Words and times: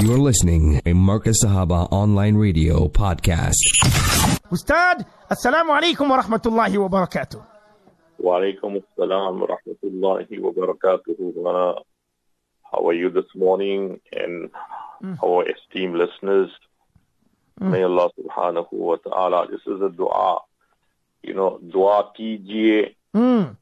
You're 0.00 0.18
listening 0.18 0.80
a 0.86 0.92
Marcus 0.94 1.42
Sahaba 1.44 1.88
online 1.90 2.36
radio 2.36 2.88
podcast. 2.88 3.58
Ustad, 4.50 5.04
Assalamu 5.30 5.70
alaikum 5.76 6.08
wa 6.08 6.22
rahmatullahi 6.22 6.78
wa 6.78 6.88
barakatuh. 6.88 7.44
Walaikum 8.22 8.82
assalam 8.82 9.40
wa 9.40 9.46
rahmatullahi 9.46 10.40
wa 10.40 10.52
barakatuhu. 10.52 11.36
Uh, 11.44 11.80
How 12.70 12.86
are 12.88 12.92
you 12.94 13.10
this 13.10 13.26
morning? 13.34 14.00
And 14.12 14.50
our 15.22 15.44
esteemed 15.48 15.96
listeners, 15.96 16.50
may 17.60 17.82
Allah 17.82 18.10
subhanahu 18.18 18.72
wa 18.72 18.96
ta'ala, 18.96 19.46
this 19.50 19.60
is 19.66 19.80
a 19.82 19.88
dua. 19.90 20.40
You 21.22 21.34
know, 21.34 21.58
dua 21.70 22.10
kijiye, 22.18 22.94
Mm. 23.14 23.56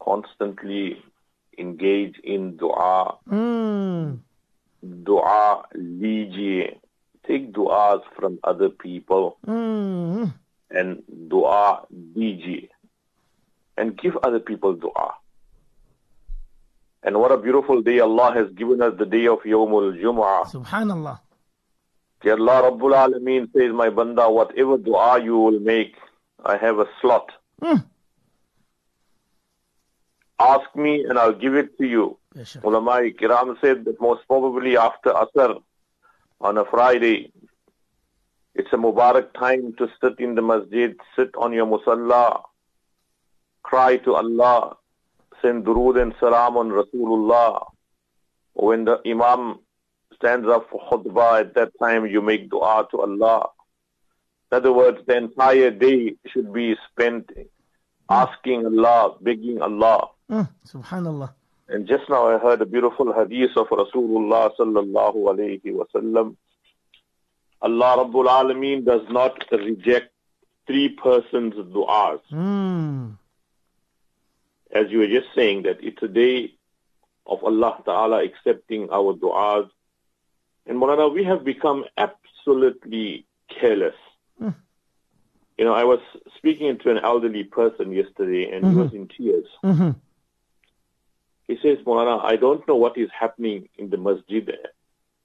constantly 0.00 1.02
engage 1.58 2.18
in 2.24 2.56
dua. 2.56 3.18
Mm. 3.28 4.20
Dua 4.82 5.64
lijiye. 5.74 6.78
Take 7.26 7.52
du'as 7.52 8.00
from 8.16 8.38
other 8.44 8.68
people 8.70 9.36
Mm. 9.46 10.32
and 10.70 11.02
dua 11.28 11.84
dijiye. 12.16 12.68
And 13.76 13.96
give 13.96 14.16
other 14.22 14.40
people 14.40 14.74
dua. 14.74 15.14
And 17.02 17.16
what 17.20 17.30
a 17.32 17.36
beautiful 17.38 17.82
day 17.82 18.00
Allah 18.00 18.32
has 18.34 18.48
given 18.54 18.82
us 18.82 18.94
the 18.98 19.06
day 19.06 19.26
of 19.28 19.40
Yawmul 19.44 20.00
Jum'ah. 20.02 20.46
Subhanallah. 20.50 21.20
Ki 22.20 22.30
Allah 22.30 22.62
Rabbul 22.70 22.92
Alameen 22.94 23.52
says, 23.52 23.72
my 23.72 23.90
banda, 23.90 24.28
whatever 24.28 24.76
dua 24.78 25.20
you 25.22 25.36
will 25.38 25.60
make, 25.60 25.94
I 26.44 26.56
have 26.56 26.78
a 26.80 26.86
slot. 27.00 27.30
Mm. 27.62 27.84
Ask 30.40 30.74
me 30.76 31.04
and 31.04 31.18
I'll 31.18 31.32
give 31.34 31.54
it 31.54 31.76
to 31.78 31.86
you. 31.86 32.18
Bishak. 32.34 32.64
Ulama 32.64 33.00
Kiram 33.10 33.60
said 33.60 33.84
that 33.84 34.00
most 34.00 34.26
probably 34.28 34.76
after 34.76 35.10
Asr 35.10 35.60
on 36.40 36.58
a 36.58 36.64
Friday, 36.64 37.32
it's 38.54 38.72
a 38.72 38.76
Mubarak 38.76 39.32
time 39.34 39.74
to 39.78 39.88
sit 40.00 40.18
in 40.18 40.34
the 40.34 40.42
masjid, 40.42 40.94
sit 41.16 41.30
on 41.36 41.52
your 41.52 41.66
musalla, 41.66 42.42
cry 43.62 43.96
to 43.98 44.14
Allah, 44.14 44.76
send 45.42 45.64
durood 45.64 46.00
and 46.00 46.14
salam 46.20 46.56
on 46.56 46.70
Rasulullah. 46.70 47.66
When 48.54 48.84
the 48.84 49.00
Imam 49.06 49.60
stands 50.14 50.48
up 50.48 50.68
for 50.70 50.80
khutbah, 50.90 51.40
at 51.40 51.54
that 51.54 51.72
time 51.80 52.06
you 52.06 52.20
make 52.20 52.50
dua 52.50 52.86
to 52.90 53.00
Allah. 53.00 53.48
In 54.50 54.56
other 54.58 54.72
words, 54.72 54.98
the 55.06 55.16
entire 55.16 55.70
day 55.70 56.14
should 56.26 56.52
be 56.52 56.74
spent 56.90 57.30
asking 58.08 58.66
Allah, 58.66 59.14
begging 59.20 59.60
Allah. 59.62 60.08
Mm. 60.30 60.48
Subhanallah. 60.66 61.32
And 61.68 61.86
just 61.86 62.08
now 62.08 62.28
I 62.28 62.38
heard 62.38 62.62
a 62.62 62.66
beautiful 62.66 63.12
hadith 63.12 63.56
of 63.56 63.68
Rasulullah 63.68 64.50
sallallahu 64.58 65.16
alayhi 65.16 65.62
wasallam. 65.64 66.36
Allah 67.60 68.04
Rabbul 68.04 68.26
Alameen 68.26 68.84
does 68.84 69.02
not 69.10 69.44
reject 69.52 70.12
three 70.66 70.88
persons' 70.90 71.54
du'as. 71.54 72.20
Mm. 72.32 73.18
As 74.70 74.90
you 74.90 74.98
were 74.98 75.08
just 75.08 75.28
saying 75.34 75.62
that 75.64 75.78
it's 75.82 76.02
a 76.02 76.08
day 76.08 76.54
of 77.26 77.42
Allah 77.44 77.82
Ta'ala 77.84 78.24
accepting 78.24 78.88
our 78.90 79.14
du'as. 79.14 79.68
And 80.66 80.78
Mulana, 80.78 81.12
we 81.12 81.24
have 81.24 81.44
become 81.44 81.84
absolutely 81.96 83.26
careless. 83.48 83.96
Mm. 84.40 84.54
You 85.56 85.64
know, 85.64 85.74
I 85.74 85.84
was 85.84 86.00
speaking 86.36 86.78
to 86.78 86.90
an 86.90 86.98
elderly 86.98 87.44
person 87.44 87.92
yesterday 87.92 88.50
and 88.52 88.64
he 88.64 88.74
was 88.74 88.92
in 88.92 89.08
tears. 89.08 89.46
Mm-hmm. 89.64 89.90
He 91.48 91.56
says, 91.62 91.78
Molana, 91.86 92.22
I 92.22 92.36
don't 92.36 92.66
know 92.68 92.76
what 92.76 92.98
is 92.98 93.08
happening 93.18 93.68
in 93.78 93.88
the 93.88 93.96
masjid 93.96 94.48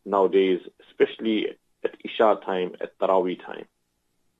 nowadays, 0.05 0.61
especially 0.89 1.47
at 1.83 1.95
Isha 2.03 2.39
time, 2.45 2.71
at 2.81 2.97
Taraweeh 2.97 3.45
time. 3.45 3.65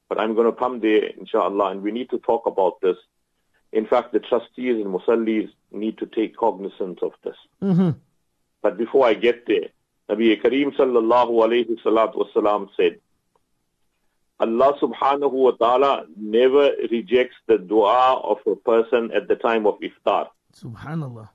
But 0.07 0.19
I'm 0.19 0.33
going 0.33 0.45
to 0.45 0.57
come 0.57 0.79
there, 0.79 1.03
inshallah, 1.03 1.71
and 1.71 1.81
we 1.81 1.91
need 1.91 2.09
to 2.11 2.19
talk 2.19 2.45
about 2.45 2.79
this. 2.81 2.95
In 3.73 3.85
fact, 3.85 4.13
the 4.13 4.19
trustees 4.19 4.75
and 4.75 4.85
musallis 4.85 5.49
need 5.71 5.97
to 5.97 6.05
take 6.05 6.37
cognizance 6.37 6.99
of 7.01 7.11
this. 7.23 7.35
Mm-hmm. 7.61 7.91
But 8.61 8.77
before 8.77 9.05
I 9.05 9.13
get 9.15 9.45
there, 9.45 9.69
Nabi 10.09 10.41
Kareem 10.41 10.75
sallallahu 10.77 11.31
alayhi 11.31 11.81
salatu 11.83 12.25
wasalam 12.25 12.69
said, 12.77 12.99
Allah 14.39 14.73
subhanahu 14.81 15.31
wa 15.31 15.51
ta'ala 15.51 16.05
never 16.17 16.71
rejects 16.91 17.35
the 17.47 17.57
dua 17.57 18.19
of 18.21 18.37
a 18.47 18.55
person 18.55 19.11
at 19.11 19.27
the 19.27 19.35
time 19.35 19.65
of 19.65 19.75
iftar. 19.79 20.27
Subhanallah. 20.55 21.29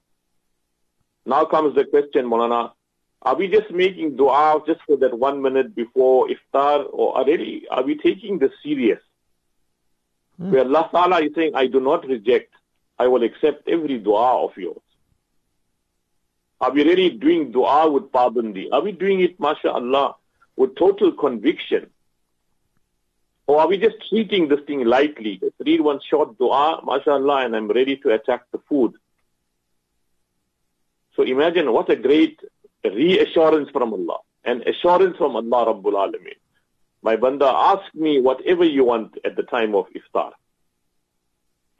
Now 1.28 1.44
comes 1.44 1.74
the 1.74 1.84
question, 1.84 2.24
Molana. 2.24 2.72
Are 3.20 3.36
we 3.36 3.48
just 3.48 3.70
making 3.70 4.16
dua 4.16 4.62
just 4.66 4.80
for 4.86 4.96
that 4.96 5.18
one 5.18 5.42
minute 5.42 5.74
before 5.74 6.26
iftar 6.26 6.86
or 6.90 7.18
are, 7.18 7.26
really, 7.26 7.66
are 7.70 7.82
we 7.82 7.98
taking 7.98 8.38
this 8.38 8.52
serious? 8.62 9.00
Hmm. 10.38 10.50
Where 10.52 10.64
Allah 10.64 10.88
Ta'ala 10.90 11.20
is 11.22 11.32
saying, 11.34 11.52
I 11.54 11.66
do 11.66 11.80
not 11.80 12.06
reject, 12.06 12.54
I 12.98 13.08
will 13.08 13.22
accept 13.24 13.68
every 13.68 13.98
dua 13.98 14.42
of 14.42 14.56
yours. 14.56 14.80
Are 16.62 16.70
we 16.70 16.82
really 16.82 17.10
doing 17.10 17.52
dua 17.52 17.90
with 17.90 18.04
pabandi? 18.10 18.68
Are 18.72 18.80
we 18.80 18.92
doing 18.92 19.20
it, 19.20 19.38
mashallah, 19.38 20.14
with 20.56 20.76
total 20.76 21.12
conviction? 21.12 21.90
Or 23.46 23.60
are 23.60 23.68
we 23.68 23.76
just 23.76 23.96
treating 24.08 24.48
this 24.48 24.60
thing 24.66 24.86
lightly? 24.86 25.36
Just 25.36 25.56
read 25.58 25.82
one 25.82 26.00
short 26.08 26.38
dua, 26.38 26.80
mashallah, 26.86 27.44
and 27.44 27.54
I'm 27.54 27.68
ready 27.68 27.96
to 27.98 28.14
attack 28.14 28.44
the 28.50 28.60
food. 28.66 28.94
So 31.18 31.24
imagine 31.24 31.72
what 31.72 31.90
a 31.90 31.96
great 31.96 32.38
reassurance 32.84 33.68
from 33.70 33.92
Allah 33.92 34.18
and 34.44 34.62
assurance 34.62 35.16
from 35.16 35.34
Allah 35.34 35.74
Rabbul 35.74 35.94
Alameen. 35.94 36.38
My 37.02 37.16
banda, 37.16 37.46
ask 37.46 37.92
me 37.92 38.20
whatever 38.20 38.62
you 38.64 38.84
want 38.84 39.18
at 39.24 39.34
the 39.34 39.42
time 39.42 39.74
of 39.74 39.86
iftar. 39.88 40.30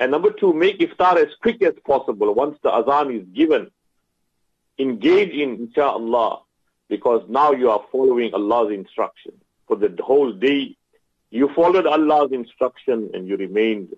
And 0.01 0.11
number 0.11 0.33
two, 0.33 0.53
make 0.53 0.81
iftar 0.81 1.19
as 1.25 1.33
quick 1.41 1.63
as 1.63 1.75
possible 1.87 2.35
once 2.35 2.59
the 2.65 2.75
azan 2.75 3.13
is 3.15 3.27
given. 3.33 3.71
Engage 4.77 5.31
in 5.31 5.69
insha'Allah 5.69 6.41
because 6.89 7.23
now 7.29 7.53
you 7.53 7.71
are 7.71 7.85
following 7.93 8.35
Allah's 8.35 8.73
instruction. 8.73 9.35
For 9.69 9.77
the 9.77 9.97
whole 10.03 10.33
day, 10.33 10.77
you 11.31 11.49
followed 11.55 11.87
Allah's 11.87 12.33
instruction 12.33 13.11
and 13.15 13.29
you 13.29 13.37
remained 13.37 13.95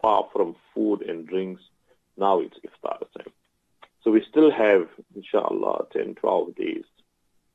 far 0.00 0.28
from 0.32 0.54
food 0.72 1.02
and 1.02 1.26
drinks. 1.26 1.62
Now 2.16 2.38
it's 2.38 2.56
iftar 2.58 3.00
time. 3.16 3.32
So 4.08 4.12
we 4.12 4.24
still 4.24 4.50
have, 4.50 4.88
inshallah, 5.14 5.84
10, 5.92 6.14
12 6.14 6.54
days. 6.54 6.84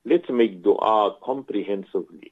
Let's 0.05 0.29
make 0.29 0.61
dua 0.61 1.17
comprehensively. 1.17 2.29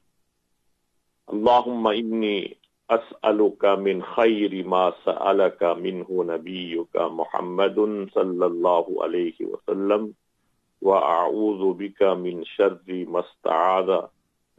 Allahumma 1.26 1.98
inni 1.98 2.54
as'aluka 2.86 3.82
min 3.82 3.98
khayri 3.98 4.62
ma 4.64 4.94
sa'alaka 5.02 5.74
minhu 5.74 6.22
nabiyyuka 6.22 7.10
Muhammadun 7.10 8.14
sallallahu 8.14 9.02
alayhi 9.02 9.42
wa 9.42 9.58
sallam 9.66 10.14
wa 10.78 11.02
a'udhu 11.26 11.74
bika 11.74 12.14
min 12.14 12.46
sharri 12.46 13.02
ma 13.10 13.26
sta'adha 13.26 14.06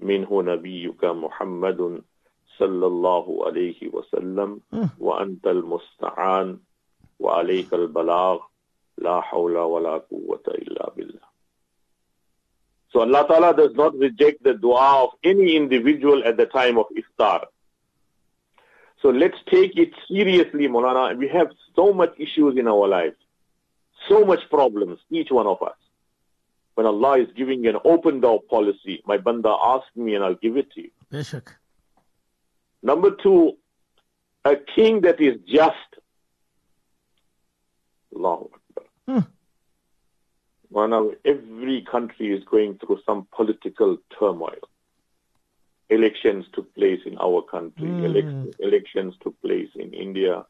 minhu 0.03 0.43
nabiyyuka 0.43 1.15
Muhammadun 1.15 2.03
sallallahu 2.59 3.47
alayhi 3.47 3.87
wa 3.95 4.03
sallam 4.11 4.59
hmm. 4.75 4.91
wa 4.99 5.23
anta 5.23 5.55
al-musta'an 5.55 6.59
wa 7.15 7.39
alayka 7.39 7.79
al-balagh 7.79 8.43
La 8.97 9.21
hawla 9.21 9.69
wa 9.69 9.79
la 9.79 9.99
quwwata 9.99 10.55
illa 10.61 10.91
billah. 10.95 11.27
So 12.91 13.01
Allah 13.01 13.25
Ta'ala 13.27 13.55
does 13.55 13.73
not 13.75 13.97
reject 13.97 14.43
the 14.43 14.53
dua 14.53 15.03
of 15.05 15.09
any 15.23 15.55
individual 15.55 16.23
at 16.23 16.37
the 16.37 16.45
time 16.45 16.77
of 16.77 16.85
iftar. 16.95 17.45
So 19.01 19.09
let's 19.09 19.37
take 19.49 19.77
it 19.77 19.91
seriously, 20.07 20.67
Molana. 20.67 21.17
We 21.17 21.27
have 21.29 21.47
so 21.75 21.91
much 21.91 22.13
issues 22.17 22.57
in 22.57 22.67
our 22.67 22.87
lives. 22.87 23.17
So 24.07 24.23
much 24.23 24.47
problems, 24.49 24.99
each 25.09 25.31
one 25.31 25.47
of 25.47 25.61
us. 25.63 25.75
When 26.75 26.85
Allah 26.85 27.19
is 27.19 27.27
giving 27.35 27.65
an 27.67 27.77
open 27.83 28.21
door 28.21 28.41
policy, 28.41 29.01
my 29.05 29.17
banda 29.17 29.49
ask 29.49 29.85
me 29.95 30.15
and 30.15 30.23
I'll 30.23 30.35
give 30.35 30.55
it 30.57 30.71
to 30.73 30.81
you. 30.81 30.91
Bishak. 31.11 31.47
Number 32.81 33.11
two, 33.11 33.57
a 34.45 34.55
king 34.55 35.01
that 35.01 35.19
is 35.19 35.39
just. 35.47 35.75
Allahu. 38.15 38.49
Hmm. 39.07 39.19
Well, 40.69 40.87
now 40.87 41.11
every 41.25 41.85
country 41.89 42.33
is 42.35 42.43
going 42.45 42.79
through 42.79 42.99
some 43.05 43.27
political 43.35 43.97
turmoil. 44.17 44.57
Elections 45.89 46.45
took 46.53 46.73
place 46.73 47.01
in 47.05 47.17
our 47.19 47.41
country. 47.43 47.87
Elec- 47.87 48.55
elections 48.59 49.13
took 49.21 49.39
place 49.41 49.69
in 49.75 49.93
India. 49.93 50.45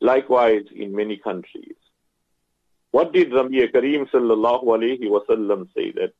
Likewise, 0.00 0.64
in 0.74 0.94
many 0.94 1.16
countries. 1.16 1.76
What 2.90 3.12
did 3.12 3.30
Nabi 3.30 3.72
Kareem 3.72 4.10
sallallahu 4.10 4.64
alayhi 4.64 5.08
wasallam 5.08 5.68
say 5.74 5.92
that? 5.92 6.12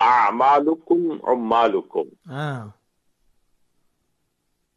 A'malukum 0.00 1.20
ummalukum. 1.20 2.08
Ah. 2.28 2.72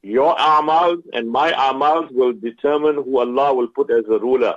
Your 0.04 0.36
amals 0.36 1.02
and 1.14 1.32
my 1.32 1.52
amals 1.54 2.12
will 2.12 2.34
determine 2.34 2.96
who 2.96 3.18
Allah 3.20 3.54
will 3.56 3.70
put 3.70 3.90
as 3.90 4.04
a 4.06 4.20
ruler. 4.20 4.56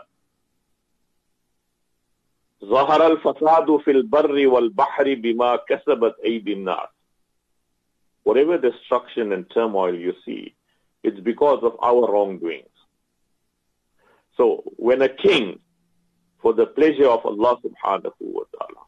ظهر 2.64 3.06
الفساد 3.06 3.76
في 3.76 3.91
البر 3.91 4.47
والبحر 4.47 5.14
بما 5.14 5.56
كسبت 5.56 6.14
أيدي 6.25 6.53
الناس. 6.53 6.88
Whatever 8.25 8.58
destruction 8.58 9.32
and 9.32 9.49
turmoil 9.50 9.94
you 9.94 10.12
see, 10.25 10.55
it's 11.03 11.20
because 11.20 11.62
of 11.62 11.76
our 11.81 12.11
wrongdoings. 12.11 12.67
So 14.37 14.64
when 14.76 15.00
a 15.03 15.08
king, 15.08 15.61
for 16.43 16.53
the 16.53 16.67
pleasure 16.67 17.08
of 17.08 17.25
Allah 17.25 17.56
subhanahu 17.64 18.12
wa 18.20 18.43
ta'ala, 18.53 18.82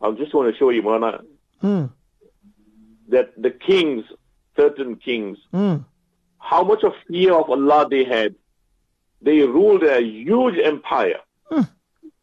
I 0.00 0.10
just 0.12 0.34
want 0.34 0.52
to 0.52 0.58
show 0.58 0.70
you, 0.70 0.82
Maulana, 0.82 1.24
mm. 1.62 1.90
that 3.08 3.32
the 3.40 3.50
kings, 3.50 4.04
certain 4.56 4.96
kings, 4.96 5.38
mm. 5.54 5.84
how 6.38 6.62
much 6.64 6.82
of 6.84 6.92
fear 7.08 7.32
of 7.32 7.48
Allah 7.50 7.86
they 7.90 8.04
had. 8.04 8.34
They 9.22 9.40
ruled 9.40 9.82
a 9.82 10.02
huge 10.02 10.58
empire. 10.62 11.20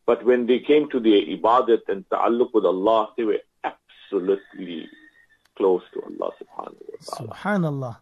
But 0.06 0.26
when 0.26 0.48
they 0.48 0.60
came 0.60 0.90
to 0.90 1.00
the 1.00 1.38
ibadat 1.38 1.88
and 1.88 2.08
ta'alluq 2.10 2.54
with 2.54 2.66
Allah, 2.66 3.10
they 3.16 3.24
were 3.24 3.40
absolutely 3.64 4.90
close 5.56 5.82
to 5.94 6.02
Allah 6.02 6.32
subhanahu 6.42 6.84
wa 6.92 6.98
ta'ala. 7.00 7.30
Subhanallah. 7.30 7.98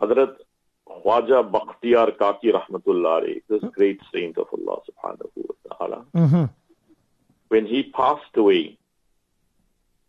Hazrat 0.00 0.36
Khwaja 0.88 1.50
Bakhtiyar 1.50 2.16
Kaki 2.18 2.52
rahmatullah 2.52 3.42
this 3.48 3.62
great 3.72 4.00
saint 4.12 4.38
of 4.38 4.46
Allah 4.56 4.78
subhanahu 4.88 5.30
wa 5.34 5.76
ta'ala, 5.76 6.04
Mm-hmm. 6.14 6.44
when 7.48 7.66
he 7.66 7.82
passed 7.82 8.36
away, 8.36 8.78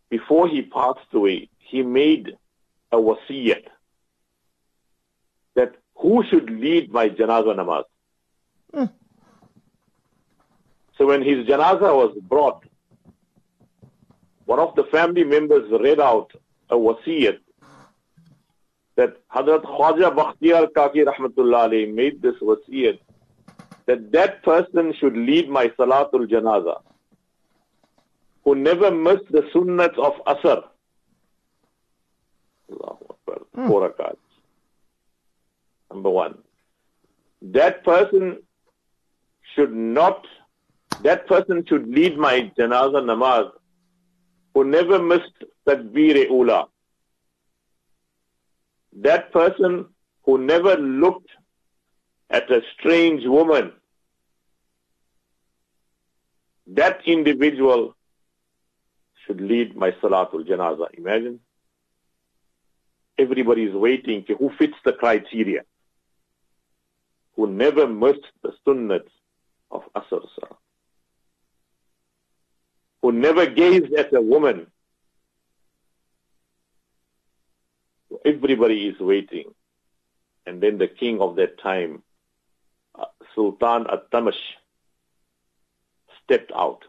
before 0.09 0.47
he 0.47 0.62
passed 0.62 1.12
away, 1.13 1.50
he 1.57 1.81
made 1.81 2.38
a 2.91 2.97
wasiyat 2.97 3.63
that 5.56 5.73
who 5.95 6.23
should 6.29 6.50
lead 6.50 6.91
my 6.91 7.09
janazah 7.09 7.56
namaz. 7.56 7.85
So 10.97 11.07
when 11.07 11.21
his 11.21 11.45
janaza 11.45 11.94
was 11.95 12.18
brought, 12.21 12.63
one 14.45 14.59
of 14.59 14.75
the 14.75 14.83
family 14.86 15.24
members 15.24 15.69
read 15.81 16.00
out 16.00 16.31
a 16.69 16.75
wasiyat 16.75 17.39
that 18.95 19.18
Hazrat 19.30 19.63
Khwaja 19.63 20.15
Bakhtiyar 20.15 20.74
Kaki 20.74 21.00
rahmatullah 21.00 21.69
alayhi 21.69 21.94
made 21.94 22.21
this 22.21 22.36
wasiyat 22.42 23.00
that 23.88 24.12
that 24.12 24.44
person 24.44 24.94
should 25.00 25.15
lead 25.18 25.50
my 25.50 25.68
salatul 25.69 26.27
Janaza 26.27 26.81
who 28.45 28.56
never 28.56 28.91
missed 28.91 29.30
the 29.31 29.41
sunnats 29.53 29.98
of 29.98 30.13
Asr. 30.27 30.63
Allahu 32.71 33.15
hmm. 33.56 33.68
Four 33.68 33.89
rakats. 33.89 34.18
Number 35.91 36.12
one. 36.12 36.38
That 37.41 37.83
person 37.83 38.38
should 39.56 39.74
not, 39.74 40.25
that 41.01 41.27
person 41.27 41.65
should 41.68 41.88
lead 41.88 42.18
my 42.18 42.51
janaza 42.57 43.01
namaz 43.03 43.51
who 44.53 44.63
never 44.63 45.00
missed 45.00 45.44
takbir 45.68 46.30
ula. 46.30 46.68
That 48.94 49.31
person 49.33 49.88
who 50.24 50.38
never 50.38 50.77
looked 50.77 51.30
at 52.30 52.50
a 52.50 52.62
strange 52.74 53.25
woman. 53.25 53.74
That 56.68 57.01
individual 57.06 57.95
should 59.25 59.41
lead 59.41 59.75
my 59.75 59.91
Salatul 59.91 60.48
janaza. 60.48 60.88
Imagine. 60.98 61.39
Everybody 63.18 63.63
is 63.63 63.74
waiting 63.74 64.25
who 64.27 64.51
fits 64.57 64.75
the 64.83 64.94
criteria. 64.94 65.62
Who 67.36 67.48
never 67.48 67.88
missed 67.88 68.27
the 68.41 68.53
sunnats 68.65 69.12
of 69.69 69.83
Asr 69.95 70.25
Salah. 70.36 70.57
Who 73.06 73.12
never 73.12 73.46
gazed 73.46 73.94
at 73.94 74.12
a 74.16 74.19
woman. 74.19 74.66
Everybody 78.25 78.88
is 78.88 79.00
waiting. 79.00 79.54
And 80.48 80.60
then 80.60 80.80
the 80.80 80.88
king 80.88 81.22
of 81.22 81.36
that 81.36 81.60
time, 81.60 82.02
uh, 82.96 83.06
Sultan 83.36 83.84
Altamash, 83.84 84.42
stepped 86.24 86.52
out 86.56 86.80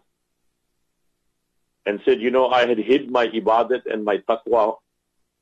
and 1.85 2.01
said, 2.07 2.23
you 2.23 2.31
know, 2.31 2.49
I 2.49 2.67
had 2.67 2.79
hid 2.79 3.11
my 3.11 3.29
ibadat 3.29 3.83
and 3.85 4.03
my 4.03 4.17
taqwa 4.17 4.77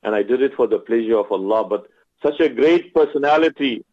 and 0.03 0.13
I 0.13 0.23
did 0.23 0.41
it 0.41 0.55
for 0.57 0.67
the 0.67 0.79
pleasure 0.79 1.19
of 1.19 1.31
Allah, 1.31 1.63
but 1.63 1.87
such 2.21 2.41
a 2.41 2.49
great 2.49 2.93
personality 2.93 3.85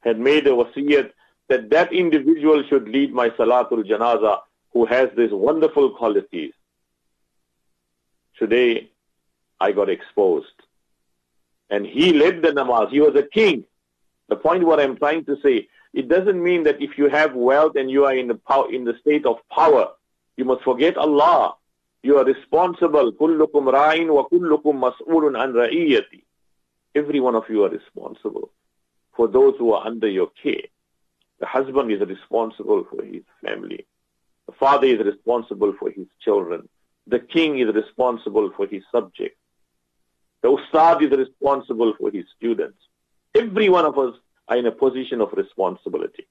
had 0.00 0.20
made 0.20 0.46
a 0.46 0.50
wasiyat 0.50 1.12
that 1.48 1.70
that 1.70 1.94
individual 1.94 2.62
should 2.68 2.90
lead 2.90 3.10
my 3.10 3.30
salatul 3.30 3.88
janazah 3.88 4.40
who 4.73 4.85
has 4.85 5.09
these 5.17 5.31
wonderful 5.31 5.91
qualities. 5.91 6.53
Today, 8.37 8.89
I 9.59 9.71
got 9.71 9.89
exposed. 9.89 10.47
And 11.69 11.85
he 11.85 12.13
led 12.13 12.41
the 12.41 12.49
namaz. 12.49 12.89
He 12.89 12.99
was 12.99 13.15
a 13.15 13.23
king. 13.23 13.65
The 14.27 14.35
point 14.35 14.63
what 14.63 14.79
I'm 14.79 14.97
trying 14.97 15.25
to 15.25 15.37
say, 15.41 15.67
it 15.93 16.09
doesn't 16.09 16.41
mean 16.43 16.63
that 16.63 16.81
if 16.81 16.97
you 16.97 17.09
have 17.09 17.33
wealth 17.33 17.75
and 17.75 17.89
you 17.89 18.05
are 18.05 18.15
in 18.15 18.27
the 18.27 18.35
power, 18.35 18.71
in 18.71 18.83
the 18.83 18.97
state 18.99 19.25
of 19.25 19.37
power, 19.49 19.87
you 20.35 20.45
must 20.45 20.63
forget 20.63 20.97
Allah. 20.97 21.55
You 22.03 22.17
are 22.17 22.25
responsible. 22.25 23.11
كلكم 23.11 23.69
راع 23.69 24.09
وكلكم 24.09 24.81
مسؤول 24.81 25.37
عن 25.37 25.53
رعيتي. 25.53 26.23
Every 26.95 27.19
one 27.19 27.35
of 27.35 27.49
you 27.49 27.63
are 27.63 27.69
responsible 27.69 28.51
for 29.15 29.27
those 29.27 29.55
who 29.57 29.73
are 29.73 29.85
under 29.85 30.07
your 30.07 30.29
care. 30.43 30.67
The 31.39 31.45
husband 31.45 31.91
is 31.91 32.01
responsible 32.01 32.85
for 32.89 33.03
his 33.03 33.23
family. 33.43 33.85
The 34.50 34.56
father 34.56 34.88
is 34.88 34.98
responsible 34.98 35.74
for 35.78 35.90
his 35.90 36.08
children. 36.20 36.68
The 37.06 37.20
king 37.20 37.60
is 37.60 37.72
responsible 37.72 38.50
for 38.56 38.66
his 38.66 38.82
subjects. 38.90 39.38
The 40.42 40.48
ustad 40.48 41.02
is 41.02 41.16
responsible 41.16 41.94
for 41.96 42.10
his 42.10 42.24
students. 42.36 42.78
Every 43.32 43.68
one 43.68 43.84
of 43.84 43.96
us 43.96 44.16
are 44.48 44.56
in 44.56 44.66
a 44.66 44.72
position 44.72 45.20
of 45.20 45.32
responsibility. 45.34 46.26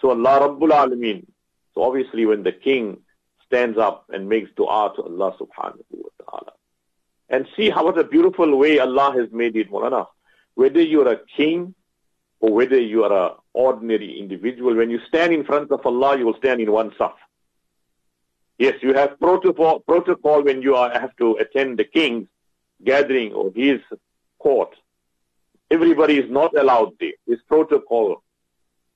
So 0.00 0.10
Allah 0.10 0.48
Rabbul 0.48 0.72
Alameen. 0.72 1.26
So 1.72 1.84
obviously 1.84 2.26
when 2.26 2.42
the 2.42 2.50
king 2.50 3.02
stands 3.46 3.78
up 3.78 4.06
and 4.12 4.28
makes 4.28 4.50
dua 4.56 4.92
to 4.96 5.02
Allah 5.02 5.36
subhanahu 5.40 5.84
wa 5.92 6.08
ta'ala. 6.24 6.52
And 7.28 7.46
see 7.56 7.70
how 7.70 7.84
what 7.84 7.98
a 7.98 8.04
beautiful 8.04 8.56
way 8.56 8.80
Allah 8.80 9.14
has 9.16 9.30
made 9.30 9.54
it, 9.54 9.70
Mulana. 9.70 10.08
Whether 10.54 10.82
you're 10.82 11.12
a 11.12 11.20
king 11.36 11.76
or 12.40 12.52
whether 12.52 12.80
you 12.80 13.04
are 13.04 13.26
an 13.26 13.36
ordinary 13.52 14.18
individual, 14.18 14.74
when 14.74 14.90
you 14.90 14.98
stand 15.06 15.32
in 15.32 15.44
front 15.44 15.70
of 15.70 15.86
Allah, 15.86 16.18
you 16.18 16.26
will 16.26 16.36
stand 16.38 16.60
in 16.60 16.72
one 16.72 16.90
saf. 16.98 17.12
Yes, 18.60 18.74
you 18.82 18.92
have 18.92 19.18
protocol, 19.18 19.80
protocol 19.80 20.44
when 20.44 20.60
you 20.60 20.74
are, 20.74 20.90
have 20.90 21.16
to 21.16 21.36
attend 21.36 21.78
the 21.78 21.84
king's 21.84 22.28
gathering 22.84 23.32
or 23.32 23.50
his 23.56 23.80
court. 24.38 24.76
Everybody 25.70 26.18
is 26.18 26.30
not 26.30 26.54
allowed 26.54 26.92
there. 27.00 27.14
It's 27.26 27.42
protocol. 27.48 28.22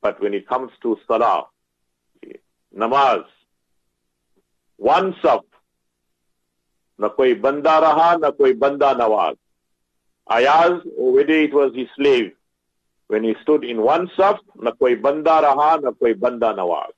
But 0.03 0.21
when 0.21 0.35
it 0.35 0.47
comes 0.47 0.71
to 0.83 0.99
salah, 1.09 1.47
namaz, 2.77 3.25
one 4.77 5.15
saf, 5.25 5.45
na 6.99 7.09
koi 7.09 7.35
banda 7.35 7.81
raha, 7.85 8.21
na 8.21 8.33
koi 8.33 8.53
banda 8.53 8.95
nawaz. 8.95 9.37
Ayaz, 10.31 10.83
or 10.99 11.13
whether 11.15 11.33
it 11.33 11.55
was 11.55 11.75
his 11.75 11.89
slave, 11.97 12.33
when 13.07 13.25
he 13.25 13.35
stood 13.41 13.65
in 13.65 13.81
one 13.81 14.11
saf, 14.19 14.41
na 14.57 14.73
koi 14.73 14.97
banda 14.97 15.41
raha, 15.43 15.83
na 15.83 15.93
koi 15.93 16.13
banda 16.13 16.53
nawaz. 16.53 16.93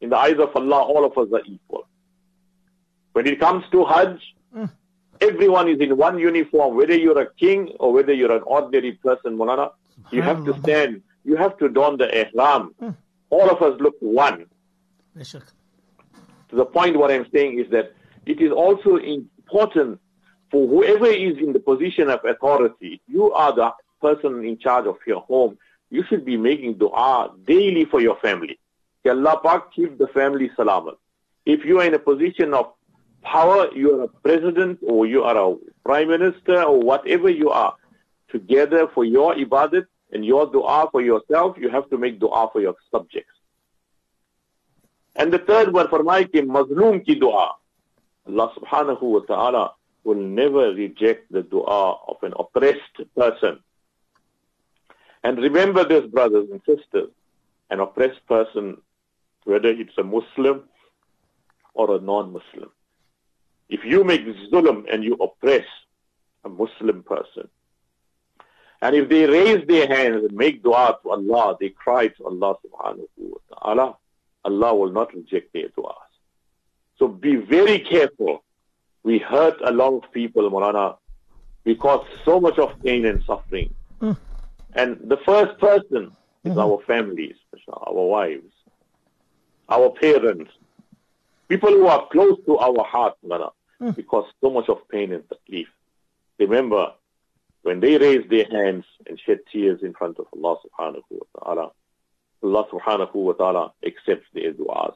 In 0.00 0.10
the 0.10 0.16
eyes 0.16 0.38
of 0.38 0.54
Allah, 0.54 0.82
all 0.82 1.04
of 1.04 1.16
us 1.16 1.28
are 1.32 1.42
equal. 1.46 1.86
When 3.12 3.26
it 3.26 3.40
comes 3.40 3.64
to 3.72 3.84
Hajj, 3.84 4.20
hmm. 4.52 4.66
everyone 5.20 5.68
is 5.68 5.80
in 5.80 5.96
one 5.96 6.18
uniform, 6.18 6.76
whether 6.76 6.94
you're 6.94 7.20
a 7.20 7.32
king 7.34 7.68
or 7.80 7.92
whether 7.92 8.12
you're 8.12 8.36
an 8.36 8.42
ordinary 8.42 8.92
person, 8.92 9.36
Mulana. 9.38 9.70
You 10.10 10.22
have 10.22 10.44
to 10.44 10.58
stand, 10.60 11.02
you 11.24 11.36
have 11.36 11.56
to 11.58 11.68
don 11.68 11.96
the 11.96 12.08
ihram. 12.14 12.74
Hmm. 12.78 12.90
All 13.30 13.50
of 13.50 13.62
us 13.62 13.80
look 13.80 13.96
one. 14.00 14.46
To 16.50 16.56
the 16.56 16.66
point 16.66 16.96
what 16.96 17.10
I'm 17.10 17.26
saying 17.32 17.58
is 17.58 17.70
that 17.70 17.92
it 18.26 18.40
is 18.40 18.52
also 18.52 18.96
important 18.96 20.00
for 20.50 20.68
whoever 20.68 21.06
is 21.06 21.38
in 21.38 21.52
the 21.52 21.60
position 21.60 22.08
of 22.10 22.24
authority, 22.24 23.00
you 23.08 23.32
are 23.32 23.54
the 23.54 23.72
person 24.00 24.44
in 24.44 24.58
charge 24.58 24.86
of 24.86 24.98
your 25.06 25.22
home, 25.22 25.58
you 25.90 26.04
should 26.08 26.24
be 26.24 26.36
making 26.36 26.74
dua 26.74 27.32
daily 27.44 27.84
for 27.84 28.00
your 28.00 28.16
family. 28.16 28.58
Allah 29.10 29.40
Pak 29.42 29.72
keep 29.72 29.98
the 29.98 30.08
family 30.08 30.50
salamat. 30.58 30.96
If 31.44 31.64
you 31.64 31.80
are 31.80 31.84
in 31.84 31.94
a 31.94 31.98
position 31.98 32.54
of 32.54 32.72
power, 33.22 33.68
you 33.74 34.00
are 34.00 34.04
a 34.04 34.08
president 34.08 34.78
or 34.82 35.06
you 35.06 35.22
are 35.22 35.36
a 35.36 35.56
prime 35.84 36.08
minister 36.08 36.62
or 36.62 36.80
whatever 36.80 37.28
you 37.28 37.50
are, 37.50 37.74
together 38.30 38.88
for 38.94 39.04
your 39.04 39.34
ibadat 39.34 39.86
and 40.12 40.24
your 40.24 40.46
dua 40.46 40.88
for 40.90 41.02
yourself, 41.02 41.56
you 41.58 41.68
have 41.68 41.88
to 41.90 41.98
make 41.98 42.18
dua 42.18 42.48
for 42.52 42.60
your 42.60 42.74
subjects. 42.90 43.32
And 45.14 45.32
the 45.32 45.38
third 45.38 45.72
one, 45.72 45.88
farmai 45.88 46.30
ki 46.30 46.42
mazloom 46.42 47.04
ki 47.04 47.16
dua. 47.16 47.52
Allah 48.28 48.52
subhanahu 48.58 49.02
wa 49.02 49.20
ta'ala 49.20 49.72
will 50.04 50.16
never 50.16 50.74
reject 50.74 51.32
the 51.32 51.42
dua 51.42 51.98
of 52.08 52.16
an 52.22 52.34
oppressed 52.38 52.98
person. 53.16 53.60
And 55.24 55.38
remember 55.38 55.84
this, 55.84 56.06
brothers 56.06 56.48
and 56.50 56.60
sisters, 56.66 57.10
an 57.70 57.80
oppressed 57.80 58.24
person 58.28 58.76
whether 59.46 59.68
it's 59.68 59.96
a 59.96 60.02
Muslim 60.02 60.56
or 61.74 61.96
a 61.96 62.00
non-Muslim. 62.00 62.70
If 63.68 63.80
you 63.84 64.04
make 64.04 64.22
zulm 64.52 64.78
and 64.92 65.02
you 65.02 65.14
oppress 65.14 65.66
a 66.44 66.48
Muslim 66.48 67.02
person, 67.02 67.48
and 68.82 68.94
if 68.94 69.08
they 69.08 69.24
raise 69.26 69.66
their 69.66 69.86
hands 69.88 70.24
and 70.26 70.32
make 70.44 70.62
dua 70.62 70.98
to 71.02 71.10
Allah, 71.10 71.56
they 71.58 71.70
cry 71.70 72.08
to 72.08 72.24
Allah 72.26 72.56
subhanahu 72.64 73.08
wa 73.16 73.38
ta'ala, 73.52 73.96
Allah 74.44 74.74
will 74.74 74.92
not 74.92 75.14
reject 75.14 75.52
their 75.54 75.68
du'as. 75.68 76.10
So 76.98 77.08
be 77.08 77.36
very 77.36 77.78
careful. 77.78 78.44
We 79.02 79.18
hurt 79.18 79.56
a 79.64 79.72
lot 79.72 79.92
of 80.00 80.12
people, 80.12 80.48
Maulana. 80.50 80.98
We 81.64 81.74
cause 81.74 82.04
so 82.24 82.40
much 82.40 82.58
of 82.58 82.70
pain 82.84 83.06
and 83.06 83.22
suffering. 83.24 83.74
Mm. 84.00 84.16
And 84.74 84.98
the 85.12 85.16
first 85.28 85.58
person 85.58 86.12
is 86.44 86.52
Mhm. 86.52 86.62
our 86.64 86.78
families, 86.84 87.36
our 87.68 88.02
wives, 88.16 88.52
our 89.68 89.90
parents, 89.90 90.50
people 91.48 91.70
who 91.70 91.86
are 91.86 92.06
close 92.08 92.38
to 92.46 92.58
our 92.58 92.84
heart, 92.84 93.14
Maulana. 93.24 93.50
Mm. 93.80 94.06
Cause 94.06 94.24
so 94.40 94.48
much 94.50 94.68
of 94.70 94.88
pain 94.88 95.12
and 95.12 95.22
grief. 95.48 95.68
Remember, 96.38 96.92
when 97.62 97.80
they 97.80 97.98
raise 97.98 98.26
their 98.30 98.46
hands 98.50 98.84
and 99.06 99.20
shed 99.20 99.40
tears 99.52 99.80
in 99.82 99.92
front 99.92 100.18
of 100.18 100.26
Allah 100.34 100.56
subhanahu 100.64 101.02
wa 101.10 101.26
ta'ala, 101.42 101.70
Allah 102.42 102.64
subhanahu 102.72 103.14
wa 103.14 103.32
ta'ala 103.32 103.72
accepts 103.84 104.26
their 104.32 104.52
du'as. 104.52 104.94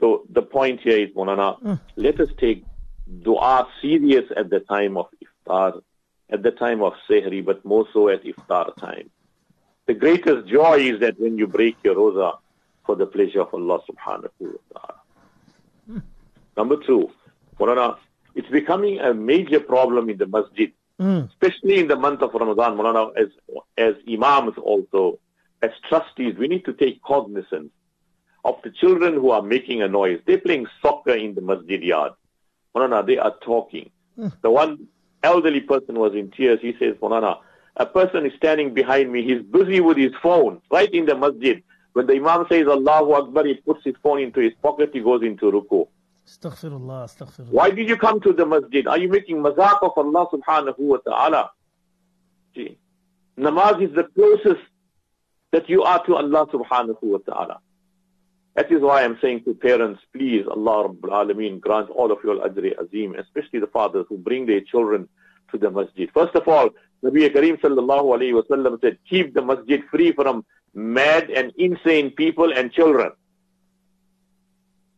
So 0.00 0.24
the 0.30 0.42
point 0.42 0.80
here 0.80 0.98
is, 0.98 1.10
Maulana, 1.14 1.60
Mm. 1.60 1.80
let 1.96 2.20
us 2.20 2.28
take 2.38 2.64
dua 3.22 3.68
serious 3.82 4.24
at 4.36 4.48
the 4.50 4.60
time 4.60 4.96
of 4.96 5.06
iftar, 5.24 5.82
at 6.30 6.42
the 6.42 6.50
time 6.52 6.82
of 6.82 6.94
sehri, 7.08 7.44
but 7.44 7.64
more 7.64 7.86
so 7.92 8.08
at 8.08 8.24
iftar 8.24 8.74
time. 8.76 9.10
The 9.86 9.94
greatest 9.94 10.48
joy 10.48 10.78
is 10.78 11.00
that 11.00 11.20
when 11.20 11.36
you 11.38 11.46
break 11.46 11.76
your 11.84 11.94
roza 11.94 12.38
for 12.86 12.96
the 12.96 13.06
pleasure 13.06 13.40
of 13.42 13.52
Allah 13.52 13.80
subhanahu 13.90 14.30
wa 14.40 14.58
ta'ala. 14.72 16.02
Number 16.56 16.76
two, 16.86 17.10
Maulana, 17.58 17.96
it's 18.34 18.48
becoming 18.48 18.98
a 19.00 19.12
major 19.12 19.60
problem 19.60 20.08
in 20.10 20.18
the 20.18 20.26
masjid 20.26 20.72
Mm. 20.98 21.28
especially 21.28 21.78
in 21.78 21.88
the 21.88 21.96
month 21.96 22.22
of 22.22 22.32
Ramadan, 22.32 22.74
Mulana, 22.78 23.10
as, 23.18 23.28
as 23.76 23.94
imams 24.10 24.56
also, 24.56 25.18
as 25.60 25.70
trustees, 25.90 26.34
we 26.38 26.48
need 26.48 26.64
to 26.64 26.72
take 26.72 27.02
cognizance 27.02 27.70
of 28.46 28.54
the 28.64 28.70
children 28.70 29.12
who 29.12 29.30
are 29.30 29.42
making 29.42 29.82
a 29.82 29.88
noise. 29.88 30.20
They're 30.26 30.38
playing 30.38 30.66
soccer 30.80 31.12
in 31.12 31.34
the 31.34 31.42
masjid 31.42 31.82
yard. 31.82 32.12
Mulana, 32.74 33.06
they 33.06 33.18
are 33.18 33.34
talking. 33.42 33.90
The 34.40 34.50
one 34.50 34.88
elderly 35.22 35.60
person 35.60 35.98
was 35.98 36.14
in 36.14 36.30
tears. 36.30 36.60
He 36.62 36.74
says, 36.78 36.94
Mulana, 37.02 37.40
a 37.76 37.84
person 37.84 38.24
is 38.24 38.32
standing 38.38 38.72
behind 38.72 39.12
me. 39.12 39.22
He's 39.22 39.42
busy 39.42 39.80
with 39.80 39.98
his 39.98 40.12
phone 40.22 40.62
right 40.70 40.88
in 40.94 41.04
the 41.04 41.14
masjid. 41.14 41.62
When 41.96 42.06
the 42.06 42.16
imam 42.16 42.44
says 42.50 42.66
Allahu 42.66 43.12
Akbar, 43.12 43.46
he 43.46 43.54
puts 43.54 43.82
his 43.82 43.94
phone 44.02 44.20
into 44.20 44.40
his 44.40 44.52
pocket. 44.60 44.90
He 44.92 45.00
goes 45.00 45.22
into 45.22 45.50
ruku. 45.50 45.88
Astaghfirullah, 46.28 47.06
astaghfirullah. 47.08 47.48
Why 47.48 47.70
did 47.70 47.88
you 47.88 47.96
come 47.96 48.20
to 48.20 48.34
the 48.34 48.44
masjid? 48.44 48.86
Are 48.86 48.98
you 48.98 49.08
making 49.08 49.38
mazaq 49.38 49.78
of 49.80 49.92
Allah 49.96 50.26
subhanahu 50.30 50.78
wa 50.78 50.98
ta'ala? 50.98 51.50
See, 52.54 52.76
namaz 53.38 53.80
is 53.80 53.94
the 53.94 54.04
closest 54.14 54.60
that 55.52 55.70
you 55.70 55.84
are 55.84 56.04
to 56.04 56.16
Allah 56.16 56.46
subhanahu 56.48 57.02
wa 57.02 57.18
ta'ala. 57.24 57.60
That 58.56 58.70
is 58.70 58.82
why 58.82 59.02
I'm 59.02 59.16
saying 59.22 59.44
to 59.44 59.54
parents, 59.54 60.02
please, 60.12 60.44
Allah 60.50 60.90
Rabbul 60.90 61.08
Alameen, 61.08 61.60
grant 61.60 61.88
all 61.88 62.12
of 62.12 62.18
your 62.22 62.42
al-ajri 62.42 62.74
azim, 62.78 63.14
especially 63.14 63.60
the 63.60 63.68
fathers 63.68 64.04
who 64.10 64.18
bring 64.18 64.44
their 64.44 64.60
children 64.60 65.08
to 65.50 65.58
the 65.58 65.70
masjid. 65.70 66.10
First 66.12 66.34
of 66.34 66.48
all, 66.48 66.70
Nabi 67.04 67.28
Kareem 67.28 67.60
sallallahu 67.60 68.16
alayhi 68.16 68.34
wa 68.34 68.42
sallam 68.50 68.80
said, 68.80 68.98
keep 69.08 69.34
the 69.34 69.42
masjid 69.42 69.82
free 69.90 70.12
from 70.12 70.44
mad 70.74 71.30
and 71.30 71.52
insane 71.56 72.10
people 72.10 72.52
and 72.52 72.72
children. 72.72 73.12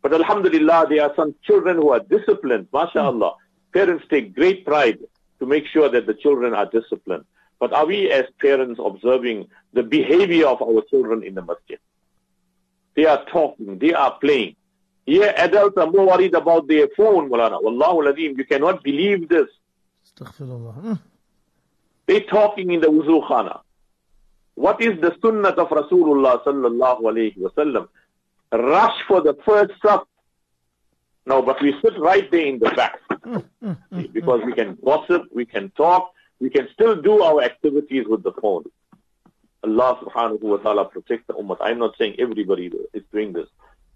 But 0.02 0.14
Alhamdulillah, 0.14 0.86
there 0.88 1.02
are 1.02 1.12
some 1.16 1.34
children 1.42 1.76
who 1.76 1.90
are 1.90 2.00
disciplined. 2.00 2.70
MashaAllah. 2.70 3.34
Parents 3.72 4.04
take 4.08 4.34
great 4.34 4.64
pride 4.64 4.98
to 5.40 5.46
make 5.46 5.66
sure 5.66 5.88
that 5.88 6.06
the 6.06 6.14
children 6.14 6.54
are 6.54 6.66
disciplined. 6.66 7.24
But 7.60 7.72
are 7.72 7.86
we 7.86 8.10
as 8.10 8.24
parents 8.40 8.80
observing 8.82 9.48
the 9.72 9.82
behavior 9.82 10.46
of 10.46 10.62
our 10.62 10.82
children 10.88 11.22
in 11.22 11.34
the 11.34 11.42
masjid? 11.42 11.78
They 12.94 13.04
are 13.04 13.24
talking, 13.26 13.78
they 13.78 13.92
are 13.92 14.16
playing. 14.18 14.56
Here 15.06 15.32
adults 15.36 15.76
are 15.76 15.90
more 15.90 16.06
worried 16.06 16.34
about 16.34 16.68
their 16.68 16.88
phone, 16.96 17.30
Mulana. 17.30 17.62
Wallahu 17.62 18.16
you 18.16 18.44
cannot 18.44 18.82
believe 18.82 19.28
this. 19.28 19.48
Astaghfirullah. 20.18 20.74
Mm. 20.82 21.00
They 22.06 22.20
talking 22.20 22.70
in 22.70 22.80
the 22.80 22.88
wuzu 22.88 23.26
khana. 23.28 23.60
What 24.54 24.80
is 24.82 25.00
the 25.00 25.14
sunnah 25.22 25.50
of 25.50 25.68
Rasulullah 25.68 26.42
sallallahu 26.42 27.00
alayhi 27.02 27.38
wa 27.38 27.50
sallam? 27.50 27.88
Rush 28.52 28.96
for 29.06 29.20
the 29.20 29.34
first 29.44 29.72
saf. 29.84 30.04
No, 31.26 31.42
but 31.42 31.60
we 31.62 31.74
sit 31.82 31.98
right 31.98 32.28
there 32.30 32.46
in 32.46 32.58
the 32.58 32.70
back. 32.70 32.98
because 34.12 34.40
we 34.44 34.52
can 34.54 34.78
gossip, 34.84 35.24
we 35.32 35.44
can 35.44 35.70
talk, 35.76 36.12
we 36.40 36.48
can 36.50 36.66
still 36.72 37.00
do 37.00 37.22
our 37.22 37.42
activities 37.42 38.06
with 38.08 38.22
the 38.22 38.32
phone. 38.40 38.64
Allah 39.62 39.98
subhanahu 40.02 40.40
wa 40.40 40.56
ta'ala 40.56 40.84
protect 40.86 41.26
the 41.26 41.34
ummah. 41.34 41.58
I'm 41.60 41.78
not 41.78 41.96
saying 41.98 42.16
everybody 42.18 42.70
is 42.94 43.02
doing 43.12 43.32
this. 43.32 43.48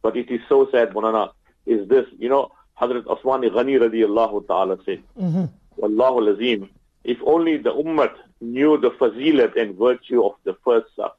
But 0.02 0.16
it 0.16 0.30
is 0.30 0.40
so 0.48 0.68
sad, 0.70 0.90
Maulana, 0.90 1.30
is 1.66 1.88
this, 1.88 2.04
you 2.18 2.28
know, 2.28 2.50
Hazrat 2.80 3.04
Usman 3.08 3.42
Ghani 3.42 3.78
radiallahu 3.80 4.46
ta'ala 4.46 4.78
said, 4.84 5.02
Mhm. 5.18 5.48
Wallahu 5.82 6.20
lazim, 6.36 6.68
if 7.04 7.18
only 7.26 7.56
the 7.56 7.70
ummah 7.70 8.12
knew 8.40 8.78
the 8.78 8.90
fazilat 8.92 9.60
and 9.60 9.76
virtue 9.76 10.24
of 10.24 10.32
the 10.44 10.54
first 10.64 10.86
saf. 10.96 11.10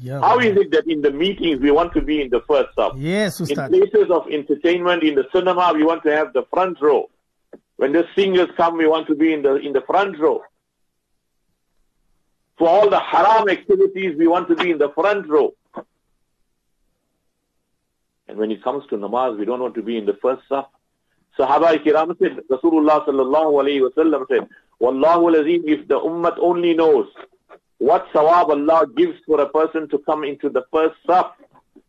Ya 0.00 0.20
How 0.20 0.32
Allah. 0.38 0.44
is 0.44 0.56
it 0.56 0.70
that 0.72 0.86
in 0.86 1.02
the 1.02 1.10
meetings 1.10 1.60
we 1.60 1.70
want 1.70 1.92
to 1.94 2.00
be 2.00 2.22
in 2.22 2.30
the 2.30 2.40
first 2.48 2.70
saf? 2.76 2.92
Yes, 2.96 3.38
In 3.40 3.46
places 3.54 4.10
of 4.10 4.26
entertainment, 4.30 5.02
in 5.02 5.14
the 5.14 5.26
cinema, 5.32 5.72
we 5.74 5.84
want 5.84 6.02
to 6.04 6.10
have 6.16 6.32
the 6.32 6.44
front 6.50 6.80
row. 6.80 7.10
When 7.76 7.92
the 7.92 8.04
singers 8.16 8.48
come, 8.56 8.76
we 8.78 8.86
want 8.86 9.06
to 9.08 9.14
be 9.14 9.32
in 9.32 9.42
the 9.42 9.56
in 9.56 9.72
the 9.72 9.82
front 9.82 10.18
row. 10.18 10.42
For 12.58 12.68
all 12.68 12.90
the 12.90 12.98
haram 12.98 13.48
activities, 13.48 14.16
we 14.18 14.26
want 14.26 14.48
to 14.48 14.56
be 14.56 14.70
in 14.70 14.78
the 14.78 14.88
front 14.88 15.28
row. 15.28 15.54
And 18.26 18.36
when 18.36 18.50
it 18.50 18.64
comes 18.64 18.84
to 18.90 18.96
namaz, 18.96 19.38
we 19.38 19.44
don't 19.44 19.60
want 19.60 19.74
to 19.76 19.82
be 19.82 19.96
in 19.96 20.06
the 20.06 20.14
first 20.20 20.42
saf. 20.50 20.66
Sahaba 21.38 21.76
kiram 21.84 22.18
said, 22.18 22.38
Rasulullah 22.50 23.06
sallallahu 23.06 23.62
alayhi 23.62 23.82
wa 23.82 23.90
sallam 23.96 24.26
said, 24.28 24.48
Wallahu 24.80 25.34
lazim, 25.34 25.62
if 25.66 25.86
the 25.88 25.98
ummah 25.98 26.36
only 26.40 26.74
knows 26.74 27.06
what 27.78 28.06
sawab 28.12 28.50
Allah 28.50 28.86
gives 28.96 29.18
for 29.26 29.40
a 29.40 29.48
person 29.48 29.88
to 29.90 29.98
come 29.98 30.24
into 30.24 30.48
the 30.48 30.64
first 30.72 30.96
saf, 31.08 31.32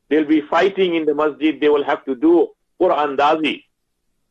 they'll 0.10 0.26
be 0.26 0.42
fighting 0.42 0.96
in 0.96 1.06
the 1.06 1.16
masjid, 1.16 1.60
they 1.60 1.70
will 1.70 1.84
have 1.84 2.06
to 2.06 2.16
do 2.16 2.50
Quran 2.80 3.18
Dazi. 3.18 3.64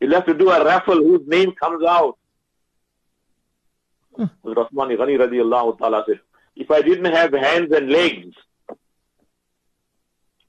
You'll 0.00 0.14
have 0.14 0.26
to 0.26 0.34
do 0.34 0.50
a 0.50 0.64
raffle 0.64 0.96
whose 0.96 1.26
name 1.26 1.52
comes 1.52 1.84
out. 1.84 2.16
Hmm. 4.16 4.26
Rahman 4.44 4.96
Ghani 4.96 5.18
radiallahu 5.18 5.78
ta'ala 5.78 6.04
said, 6.06 6.20
if 6.54 6.70
I 6.70 6.82
didn't 6.82 7.12
have 7.12 7.32
hands 7.32 7.72
and 7.72 7.90
legs, 7.90 8.34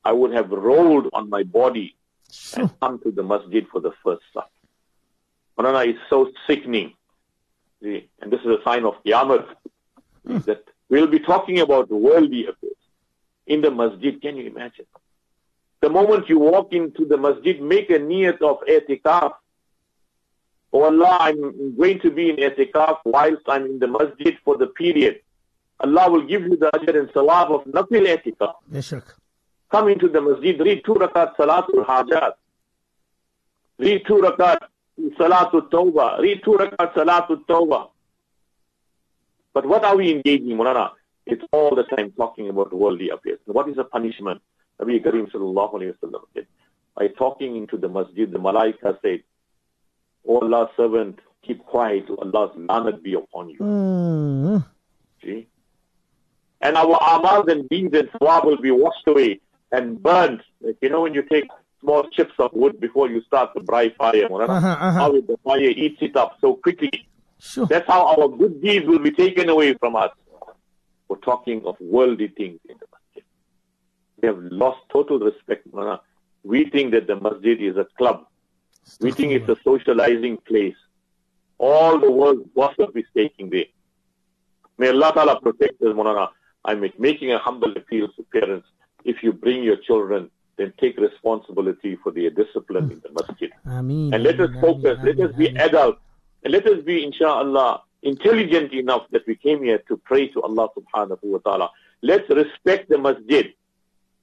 I 0.04 0.12
would 0.12 0.32
have 0.34 0.50
rolled 0.52 1.08
on 1.14 1.30
my 1.30 1.44
body 1.44 1.96
and 2.56 2.70
come 2.80 3.00
to 3.00 3.12
the 3.12 3.24
masjid 3.24 3.68
for 3.72 3.82
the 3.82 3.92
first 4.04 4.22
saf. 4.36 4.46
Maulana 5.60 5.88
is 5.88 5.96
so 6.10 6.32
sickening. 6.48 6.94
See, 7.82 8.10
And 8.22 8.32
this 8.32 8.40
is 8.42 8.48
a 8.48 8.60
sign 8.64 8.86
of 8.86 8.96
Qiyamah 9.04 9.46
hmm. 10.26 10.38
that 10.40 10.64
we'll 10.90 11.08
be 11.08 11.20
talking 11.20 11.60
about 11.60 11.90
worldly 11.90 12.48
affairs 12.48 12.74
in 13.46 13.62
the 13.62 13.72
masjid. 13.72 14.22
Can 14.22 14.38
you 14.38 14.48
imagine? 14.48 14.86
The 15.82 15.90
moment 15.90 16.30
you 16.30 16.40
walk 16.40 16.74
into 16.74 17.06
the 17.06 17.18
masjid, 17.18 17.62
make 17.62 17.90
a 17.90 18.00
niyat 18.00 18.42
of 18.42 18.60
i'tikaf. 18.68 19.34
Oh 20.72 20.84
Allah, 20.84 21.18
I'm 21.22 21.76
going 21.78 22.00
to 22.02 22.12
be 22.12 22.30
in 22.30 22.36
i'tikaf 22.38 23.00
whilst 23.06 23.44
I'm 23.48 23.66
in 23.66 23.80
the 23.80 23.88
masjid 23.88 24.38
for 24.44 24.58
the 24.58 24.68
period. 24.68 25.22
Allah 25.80 26.12
will 26.12 26.24
give 26.24 26.44
you 26.44 26.58
the 26.58 26.70
ajr 26.72 27.00
and 27.00 27.10
sawab 27.10 27.52
of 27.56 27.64
nafil 27.66 28.06
i'tikaf. 28.08 28.56
Yashak. 28.72 29.04
Come 29.72 29.88
into 29.90 30.10
the 30.10 30.22
masjid, 30.22 30.60
read 30.60 30.84
two 30.84 30.96
rakat 30.96 31.36
salatul 31.38 31.86
hajat. 31.86 32.34
Read 33.78 34.06
two 34.06 34.16
rakat 34.16 34.60
salatul 35.18 35.70
tawbah. 35.70 36.20
Read 36.20 36.42
two 36.44 36.52
rakat 36.52 36.94
salatul 36.94 37.46
tawbah. 37.46 37.90
But 39.54 39.66
what 39.66 39.84
are 39.84 39.98
we 39.98 40.12
engaging, 40.12 40.52
in 40.52 40.58
Mulana? 40.58 40.92
It's 41.26 41.44
all 41.52 41.76
the 41.76 41.84
time 41.84 42.12
talking 42.12 42.50
about 42.50 42.74
worldly 42.74 43.10
affairs. 43.10 43.40
What 43.46 43.68
is 43.70 43.76
the 43.76 43.84
punishment? 43.84 44.42
Nabi 44.80 45.04
Kareem 45.04 45.32
sallallahu 45.32 45.74
alayhi 45.74 45.96
wa 46.02 46.10
sallam 46.10 46.22
said, 46.34 46.48
by 46.96 47.08
talking 47.08 47.56
into 47.56 47.78
the 47.78 47.90
masjid, 47.90 48.32
the 48.32 48.40
malaika 48.40 48.98
said, 49.02 49.24
O 50.28 50.40
Allah's 50.40 50.70
servant, 50.76 51.20
keep 51.42 51.66
quiet, 51.66 52.06
Allah's 52.10 52.52
lanat 52.58 53.02
be 53.04 53.14
upon 53.14 53.50
you. 53.50 53.60
Mm. 53.60 54.66
See? 55.24 55.48
And 56.62 56.76
our 56.76 56.98
amal 57.18 57.50
and 57.50 57.68
deeds 57.70 57.96
and 57.96 58.10
swab 58.18 58.46
will 58.46 58.58
be 58.62 58.72
washed 58.72 59.08
away 59.08 59.40
and 59.72 60.02
burnt. 60.02 60.42
You 60.82 60.90
know, 60.90 61.02
when 61.02 61.14
you 61.14 61.24
take 61.24 61.50
small 61.82 62.04
chips 62.10 62.34
of 62.40 62.52
wood 62.54 62.80
before 62.80 63.10
you 63.10 63.22
start 63.24 63.52
the 63.56 63.62
dry 63.62 63.90
fire, 63.98 64.26
Uh-huh, 64.26 64.44
uh-huh. 64.54 64.92
how 64.92 65.12
the 65.12 65.38
fire 65.44 65.60
eats 65.62 65.98
it 66.02 66.16
up 66.16 66.38
so 66.42 66.56
quickly. 66.56 66.92
Sure. 67.40 67.66
That's 67.68 67.88
how 67.88 68.06
our 68.08 68.28
good 68.28 68.62
deeds 68.62 68.86
will 68.86 69.00
be 69.00 69.12
taken 69.12 69.50
away 69.50 69.74
from 69.76 69.96
us. 69.96 70.12
We're 71.08 71.18
talking 71.18 71.64
of 71.66 71.76
worldly 71.80 72.28
things 72.28 72.60
in 72.70 72.76
the 72.80 72.86
masjid. 72.94 73.24
We 74.22 74.28
have 74.28 74.40
lost 74.52 74.80
total 74.92 75.20
respect. 75.20 75.66
We 76.44 76.70
think 76.70 76.92
that 76.92 77.08
the 77.08 77.16
masjid 77.16 77.62
is 77.62 77.78
a 77.78 77.86
club. 77.98 78.26
We 79.00 79.12
think 79.12 79.32
it's 79.34 79.50
a 79.50 79.58
socializing 79.64 80.38
place. 80.48 80.76
All 81.58 82.00
the 82.00 82.12
world's 82.12 82.48
gossip 82.56 82.96
is 82.96 83.06
taking 83.16 83.50
there. 83.50 83.66
May 84.78 84.90
Allah 84.90 85.12
Ta'ala 85.14 85.42
protect 85.42 85.82
us, 85.82 85.94
Mulana. 85.96 86.30
I'm 86.66 86.82
making 86.98 87.32
a 87.32 87.38
humble 87.40 87.72
appeal 87.76 88.08
to 88.10 88.24
parents. 88.34 88.68
If 89.04 89.24
you 89.24 89.32
bring 89.34 89.64
your 89.64 89.78
children, 89.78 90.30
then 90.60 90.74
take 90.80 90.98
responsibility 90.98 91.96
for 92.04 92.12
their 92.12 92.30
discipline 92.30 92.92
in 92.92 93.02
the 93.02 93.12
masjid. 93.20 93.50
Ameen. 93.66 94.14
And 94.14 94.24
let 94.24 94.40
us 94.40 94.50
focus, 94.62 94.98
Ameen, 95.00 95.18
let 95.18 95.30
us 95.30 95.36
be 95.38 95.48
adults, 95.58 96.00
and 96.44 96.52
let 96.54 96.68
us 96.68 96.84
be, 96.84 97.04
inshallah, 97.04 97.82
intelligent 98.04 98.74
enough 98.74 99.04
that 99.12 99.26
we 99.26 99.36
came 99.36 99.64
here 99.64 99.80
to 99.88 99.98
pray 99.98 100.28
to 100.28 100.42
Allah 100.44 100.68
subhanahu 100.78 101.24
wa 101.24 101.40
ta'ala. 101.40 101.70
Let's 102.02 102.30
respect 102.30 102.90
the 102.90 102.98
masjid. 102.98 103.54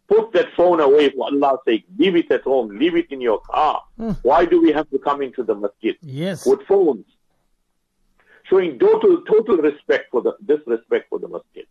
Put 0.09 0.33
that 0.35 0.52
phone 0.57 0.81
away 0.81 1.11
for 1.11 1.26
Allah's 1.26 1.59
sake. 1.66 1.85
Leave 1.99 2.16
it 2.16 2.31
at 2.31 2.43
home. 2.43 2.78
Leave 2.78 2.95
it 2.97 3.11
in 3.11 3.21
your 3.21 3.40
car. 3.40 3.83
Why 4.23 4.45
do 4.45 4.61
we 4.62 4.71
have 4.73 4.88
to 4.90 4.99
come 4.99 5.21
into 5.23 5.43
the 5.43 5.55
masjid 5.55 5.97
Yes. 6.02 6.47
with 6.47 6.62
phones? 6.66 7.07
Showing 8.45 8.78
total, 8.78 9.23
total 9.23 9.57
respect 9.57 10.11
for 10.12 10.23
the, 10.23 10.35
disrespect 10.45 11.09
for 11.09 11.19
the 11.19 11.28
masjid. 11.28 11.66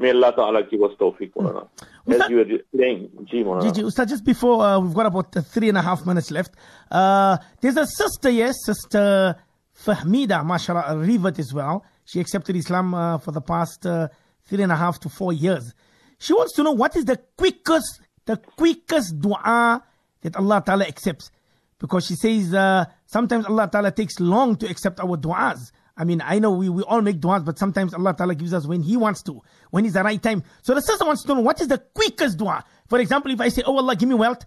May 0.00 0.10
Allah 0.10 0.32
Ta'ala 0.36 0.62
give 0.62 0.80
us 0.84 0.92
tawfiq, 1.00 1.32
Maulana. 1.32 1.66
As 2.08 2.30
you 2.30 2.36
were 2.36 2.46
saying, 2.76 3.10
Ji, 3.24 3.44
Maulana. 3.44 3.62
Gigi, 3.62 3.82
Ustad, 3.82 4.08
just 4.08 4.24
before 4.24 4.62
uh, 4.62 4.80
we've 4.80 4.94
got 4.94 5.06
about 5.06 5.36
uh, 5.36 5.42
three 5.42 5.68
and 5.68 5.76
a 5.76 5.82
half 5.82 6.06
minutes 6.06 6.30
left, 6.30 6.54
uh, 6.90 7.36
there's 7.60 7.76
a 7.76 7.86
sister, 7.86 8.30
yes, 8.30 8.54
Sister 8.64 9.36
Fahmida, 9.84 10.44
mashallah, 10.44 10.84
a 10.88 10.96
revert 10.96 11.38
as 11.38 11.52
well. 11.52 11.84
She 12.04 12.20
accepted 12.20 12.56
Islam 12.56 12.94
uh, 12.94 13.18
for 13.18 13.32
the 13.32 13.40
past 13.40 13.84
uh, 13.86 14.08
three 14.44 14.62
and 14.62 14.72
a 14.72 14.76
half 14.76 14.98
to 15.00 15.08
four 15.08 15.32
years. 15.32 15.74
She 16.18 16.32
wants 16.32 16.54
to 16.54 16.62
know 16.62 16.72
what 16.72 16.96
is 16.96 17.04
the 17.04 17.20
quickest, 17.36 18.00
the 18.24 18.38
quickest 18.38 19.20
dua 19.20 19.84
that 20.22 20.36
Allah 20.36 20.62
Ta'ala 20.64 20.84
accepts. 20.84 21.30
Because 21.78 22.06
she 22.06 22.14
says 22.16 22.52
uh, 22.54 22.86
sometimes 23.06 23.46
Allah 23.46 23.68
Ta'ala 23.70 23.92
takes 23.92 24.18
long 24.18 24.56
to 24.56 24.68
accept 24.68 24.98
our 24.98 25.16
du'as. 25.16 25.70
I 25.98 26.04
mean, 26.04 26.22
I 26.24 26.38
know 26.38 26.52
we, 26.52 26.68
we 26.68 26.82
all 26.84 27.02
make 27.02 27.20
du'as, 27.20 27.44
but 27.44 27.58
sometimes 27.58 27.92
Allah 27.92 28.14
Ta'ala 28.14 28.34
gives 28.34 28.54
us 28.54 28.66
when 28.66 28.82
He 28.82 28.96
wants 28.96 29.22
to, 29.24 29.42
when 29.70 29.84
is 29.84 29.94
the 29.94 30.02
right 30.04 30.22
time. 30.22 30.44
So 30.62 30.74
the 30.74 30.80
sister 30.80 31.04
wants 31.04 31.24
to 31.24 31.34
know 31.34 31.40
what 31.40 31.60
is 31.60 31.68
the 31.68 31.78
quickest 31.78 32.38
dua. 32.38 32.64
For 32.88 33.00
example, 33.00 33.32
if 33.32 33.40
I 33.40 33.48
say, 33.48 33.62
Oh 33.66 33.76
Allah, 33.76 33.96
give 33.96 34.08
me 34.08 34.14
wealth, 34.14 34.46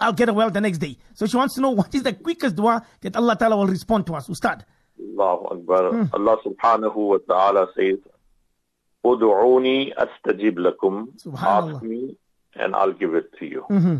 I'll 0.00 0.14
get 0.14 0.30
a 0.30 0.32
wealth 0.32 0.54
the 0.54 0.60
next 0.62 0.78
day. 0.78 0.96
So 1.14 1.26
she 1.26 1.36
wants 1.36 1.54
to 1.56 1.60
know 1.60 1.70
what 1.70 1.94
is 1.94 2.02
the 2.02 2.14
quickest 2.14 2.56
dua 2.56 2.84
that 3.02 3.14
Allah 3.14 3.36
Ta'ala 3.36 3.56
will 3.56 3.66
respond 3.66 4.06
to 4.06 4.14
us. 4.14 4.28
Ustad. 4.28 4.64
Allahu 4.98 5.54
Akbar. 5.54 5.90
Hmm. 5.90 6.04
Allah 6.14 6.36
subhanahu 6.44 6.96
wa 6.96 7.18
ta'ala 7.28 7.68
says, 7.76 7.98
Udu'uni 9.04 9.92
astajib 9.94 10.56
lakum. 10.56 11.08
Ask 11.38 11.82
me 11.82 12.16
and 12.54 12.74
I'll 12.74 12.92
give 12.92 13.14
it 13.14 13.32
to 13.38 13.46
you. 13.46 13.64
Mm-hmm. 13.70 13.96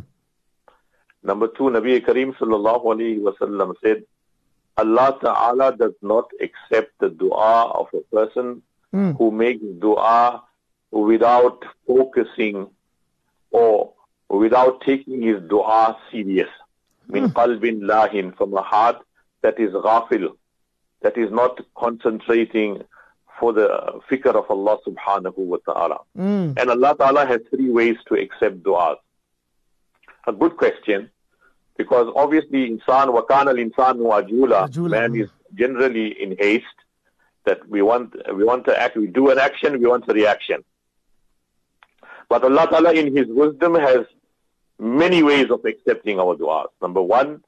Number 1.22 1.48
two, 1.48 1.64
Nabi 1.64 2.04
Kareem 2.04 2.34
sallallahu 2.36 2.84
alayhi 2.84 3.20
Wasallam 3.20 3.74
said, 3.82 4.04
Allah 4.80 5.18
Ta'ala 5.20 5.76
does 5.76 5.92
not 6.00 6.30
accept 6.40 6.92
the 7.00 7.10
dua 7.10 7.70
of 7.80 7.88
a 7.92 8.00
person 8.14 8.62
hmm. 8.92 9.10
who 9.12 9.30
makes 9.30 9.64
dua 9.78 10.42
without 10.90 11.64
focusing 11.86 12.68
or 13.50 13.92
without 14.28 14.80
taking 14.80 15.22
his 15.22 15.42
dua 15.48 15.96
serious. 16.10 16.48
Hmm. 17.06 17.12
Min 17.12 17.30
qalbin 17.30 17.82
lahin, 17.82 18.36
from 18.36 18.54
a 18.54 18.62
heart 18.62 18.96
that 19.42 19.60
is 19.60 19.72
ghafil, 19.72 20.30
that 21.02 21.18
is 21.18 21.30
not 21.30 21.60
concentrating 21.76 22.82
for 23.38 23.52
the 23.52 23.68
fikr 24.10 24.34
of 24.34 24.50
Allah 24.50 24.78
subhanahu 24.86 25.38
wa 25.38 25.58
ta'ala. 25.66 25.98
Hmm. 26.16 26.52
And 26.56 26.70
Allah 26.70 26.96
ta'ala 26.98 27.26
has 27.26 27.40
three 27.50 27.70
ways 27.70 27.96
to 28.08 28.14
accept 28.14 28.62
du'as. 28.62 28.96
A 30.26 30.32
good 30.32 30.56
question, 30.56 31.10
because 31.82 32.12
obviously 32.14 32.68
insan, 32.70 33.06
wakana 33.16 33.48
al-insanu 33.56 34.04
ajula, 34.18 34.60
man 34.90 35.12
mm. 35.12 35.22
is 35.22 35.30
generally 35.54 36.08
in 36.22 36.36
haste, 36.38 36.80
that 37.46 37.66
we 37.70 37.80
want, 37.80 38.14
we 38.36 38.44
want 38.44 38.66
to 38.66 38.78
act, 38.78 38.98
we 38.98 39.06
do 39.06 39.30
an 39.30 39.38
action, 39.38 39.80
we 39.80 39.86
want 39.86 40.04
a 40.06 40.12
reaction. 40.12 40.62
But 42.28 42.44
Allah 42.44 42.66
Ta'ala 42.70 42.92
in 42.92 43.16
His 43.16 43.28
wisdom 43.28 43.76
has 43.76 44.04
many 44.78 45.22
ways 45.22 45.50
of 45.50 45.64
accepting 45.64 46.20
our 46.20 46.36
du'as. 46.36 46.68
Number 46.82 47.00
one, 47.00 47.42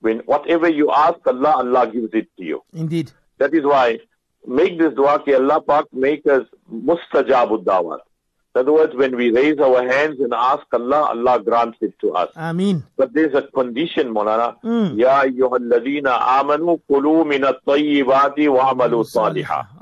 when 0.00 0.20
whatever 0.20 0.68
you 0.68 0.90
ask 0.90 1.20
Allah, 1.26 1.56
Allah 1.58 1.90
gives 1.92 2.14
it 2.14 2.28
to 2.38 2.44
you. 2.44 2.62
Indeed. 2.72 3.12
That 3.36 3.52
is 3.52 3.64
why 3.64 3.98
make 4.46 4.78
this 4.78 4.94
dua 4.94 5.22
ki 5.22 5.34
Allah 5.34 5.60
Pak 5.60 5.92
make 5.92 6.26
us 6.26 6.46
mustajabud 6.72 7.64
dawat. 7.64 8.00
In 8.54 8.60
other 8.60 8.72
words, 8.72 8.94
when 8.94 9.16
we 9.16 9.30
raise 9.30 9.58
our 9.60 9.82
hands 9.88 10.20
and 10.20 10.34
ask 10.34 10.66
Allah, 10.74 11.08
Allah 11.08 11.42
grants 11.42 11.78
it 11.80 11.98
to 12.00 12.12
us. 12.12 12.30
Ameen. 12.36 12.84
But 12.98 13.14
there's 13.14 13.32
a 13.34 13.42
condition, 13.42 14.12
Maulana. 14.12 14.56
Ya 14.94 15.22
ayyuhalladhina 15.22 16.20
amanu 16.20 16.78
kulu 16.86 17.24
min 17.26 17.44
at-tayyibati 17.44 18.52
wa 18.52 18.74
amalu. 18.74 19.06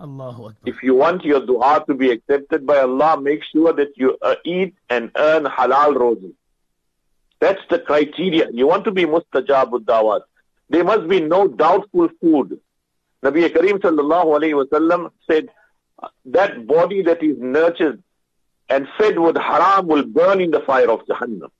Allahu 0.00 0.46
Akbar. 0.46 0.54
If 0.66 0.85
you 0.85 0.94
want 0.94 1.24
your 1.24 1.44
dua 1.44 1.85
to 1.88 1.94
be 1.94 2.12
accepted 2.12 2.64
by 2.64 2.78
Allah, 2.78 3.20
make 3.20 3.42
sure 3.52 3.72
that 3.72 3.96
you 3.96 4.16
uh, 4.22 4.37
eat 4.44 4.74
and 4.88 5.11
earn 5.16 5.46
halal 5.46 5.94
rozi. 5.96 6.33
That's 7.40 7.62
the 7.70 7.80
criteria. 7.80 8.50
You 8.52 8.68
want 8.68 8.85
to 8.85 8.92
be 8.92 9.04
mustajabud 9.04 9.85
dawat. 9.85 10.20
There 10.68 10.85
must 10.85 11.09
be 11.09 11.20
no 11.20 11.48
doubtful 11.48 12.09
food. 12.20 12.61
Nabi 13.24 13.48
Kareem 13.48 13.78
sallallahu 13.80 14.38
alayhi 14.38 14.54
wa 14.56 14.64
sallam 14.72 15.11
said, 15.28 15.48
that 16.26 16.66
body 16.68 17.02
that 17.02 17.20
is 17.22 17.37
nurtured 17.38 18.02
and 18.70 18.87
fed 18.96 19.18
with 19.18 19.37
haram 19.37 19.88
will 19.88 20.04
burn 20.04 20.40
in 20.40 20.50
the 20.52 20.61
fire 20.61 20.90
of 20.90 21.00
Jahannam. 21.06 21.50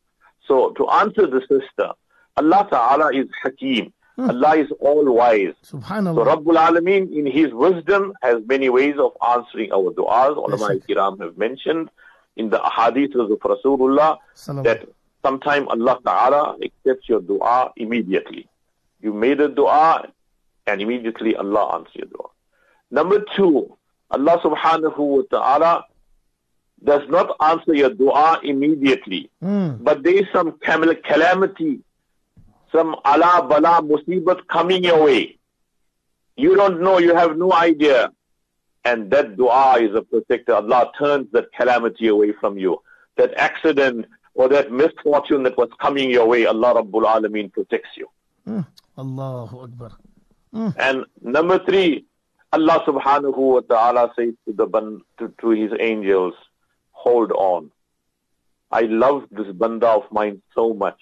So 0.47 0.71
to 0.71 0.89
answer 0.89 1.27
the 1.27 1.41
sister, 1.41 1.93
Allah 2.37 2.67
Ta'ala 2.71 3.13
is 3.15 3.27
Hakim. 3.43 3.93
Allah 4.19 4.57
is 4.57 4.71
all 4.81 5.05
wise. 5.15 5.55
So. 5.63 5.79
Rabbul 5.79 6.57
Alameen 6.57 7.11
in 7.13 7.27
His 7.27 7.53
wisdom 7.53 8.13
has 8.23 8.37
many 8.47 8.69
ways 8.69 8.97
of 8.99 9.13
answering 9.27 9.73
our 9.73 9.91
du'as. 9.93 10.37
Ulama 10.37 10.79
kiram 10.87 11.21
have 11.21 11.39
mentioned 11.39 11.91
in 12.37 12.51
the 12.51 12.59
hadiths 12.59 13.15
of 13.15 13.29
Rasulullah 13.39 14.19
that 14.63 14.87
sometime 15.25 15.69
Allah 15.69 15.99
Ta'ala 16.05 16.57
accepts 16.63 17.09
your 17.09 17.21
dua 17.21 17.73
immediately. 17.77 18.49
You 19.01 19.13
made 19.15 19.41
a 19.41 19.49
dua 19.49 20.07
and 20.67 20.83
immediately 20.83 21.35
Allah 21.37 21.77
answers 21.77 21.95
your 21.95 22.07
dua. 22.07 22.29
Number 22.91 23.25
two, 23.37 23.77
Allah 24.11 24.39
Subhanahu 24.45 24.99
wa 24.99 25.23
Ta'ala 25.31 25.85
does 26.85 27.03
not 27.09 27.37
answer 27.41 27.75
your 27.75 27.91
dua 27.91 28.41
immediately. 28.43 29.31
Hmm. 29.41 29.73
But 29.81 30.03
there 30.03 30.15
is 30.15 30.27
some 30.33 30.59
calamity, 30.59 31.81
some 32.73 32.97
ala 33.07 33.47
bala 33.49 33.83
musibat 33.83 34.47
coming 34.49 34.85
your 34.85 35.05
way. 35.05 35.37
You 36.37 36.57
don't 36.57 36.81
know, 36.81 36.99
you 36.99 37.15
have 37.15 37.37
no 37.37 37.53
idea. 37.53 38.11
And 38.85 39.11
that 39.11 39.37
dua 39.37 39.79
is 39.81 39.95
a 39.95 40.03
protector. 40.03 40.55
Allah 40.55 40.91
turns 40.99 41.31
that 41.33 41.53
calamity 41.53 42.09
away 42.09 42.33
from 42.33 42.59
you. 42.59 42.81
That 43.17 43.35
accident 43.37 44.07
or 44.35 44.49
that 44.49 44.73
misfortune 44.73 45.43
that 45.43 45.59
was 45.59 45.69
coming 45.81 46.11
your 46.11 46.27
way, 46.27 46.47
Allah 46.47 46.83
Rabbul 46.83 47.05
Alameen 47.05 47.53
protects 47.53 47.91
you. 47.97 48.09
Hmm. 48.47 48.61
Allahu 48.97 49.65
Akbar. 49.65 49.93
Hmm. 50.53 50.69
And 50.79 51.05
number 51.21 51.59
three, 51.59 52.07
Allah 52.53 52.83
subhanahu 52.87 53.37
wa 53.37 53.61
ta'ala 53.61 54.13
says 54.19 54.35
to 54.47 54.53
the 54.53 54.67
to, 55.19 55.33
to 55.41 55.51
his 55.51 55.71
angels, 55.79 56.35
hold 57.03 57.33
on. 57.33 57.71
I 58.71 58.83
love 58.83 59.25
this 59.31 59.51
banda 59.53 59.89
of 59.89 60.05
mine 60.13 60.43
so 60.55 60.75
much. 60.75 61.01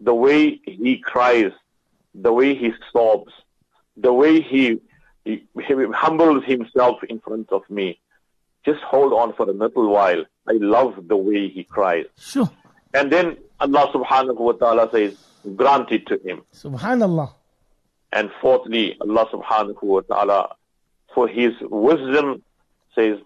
The 0.00 0.14
way 0.14 0.60
he 0.64 0.98
cries, 0.98 1.52
the 2.14 2.32
way 2.32 2.54
he 2.54 2.72
sobs, 2.92 3.32
the 3.96 4.12
way 4.12 4.40
he, 4.40 4.80
he, 5.24 5.44
he 5.66 5.74
humbles 6.04 6.44
himself 6.44 6.96
in 7.08 7.20
front 7.20 7.50
of 7.52 7.62
me. 7.70 8.00
Just 8.64 8.82
hold 8.82 9.12
on 9.12 9.32
for 9.34 9.48
a 9.48 9.52
little 9.52 9.88
while. 9.88 10.24
I 10.48 10.52
love 10.76 10.94
the 11.06 11.16
way 11.16 11.48
he 11.48 11.64
cries. 11.64 12.06
Sure. 12.18 12.50
And 12.94 13.10
then 13.12 13.36
Allah 13.60 13.90
subhanahu 13.94 14.38
wa 14.38 14.52
ta'ala 14.52 14.90
says, 14.90 15.16
grant 15.56 15.90
it 15.92 16.06
to 16.08 16.18
him. 16.24 16.42
Subhanallah. 16.52 17.32
And 18.12 18.30
fourthly, 18.40 18.96
Allah 19.00 19.26
subhanahu 19.32 19.82
wa 19.82 20.00
ta'ala, 20.00 20.56
for 21.14 21.26
his 21.28 21.52
wisdom, 21.62 22.42
says, 22.94 23.18